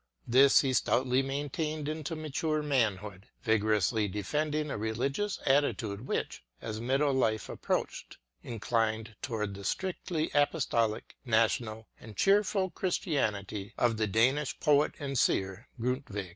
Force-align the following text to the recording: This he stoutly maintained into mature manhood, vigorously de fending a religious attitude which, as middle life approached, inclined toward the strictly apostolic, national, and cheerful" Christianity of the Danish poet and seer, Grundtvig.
This 0.27 0.61
he 0.61 0.73
stoutly 0.73 1.21
maintained 1.21 1.87
into 1.87 2.15
mature 2.15 2.63
manhood, 2.63 3.27
vigorously 3.43 4.07
de 4.07 4.23
fending 4.23 4.71
a 4.71 4.77
religious 4.79 5.37
attitude 5.45 6.07
which, 6.07 6.43
as 6.59 6.81
middle 6.81 7.13
life 7.13 7.47
approached, 7.49 8.17
inclined 8.41 9.15
toward 9.21 9.53
the 9.53 9.63
strictly 9.63 10.31
apostolic, 10.33 11.15
national, 11.23 11.87
and 11.99 12.17
cheerful" 12.17 12.71
Christianity 12.71 13.75
of 13.77 13.97
the 13.97 14.07
Danish 14.07 14.59
poet 14.59 14.95
and 14.99 15.19
seer, 15.19 15.67
Grundtvig. 15.79 16.29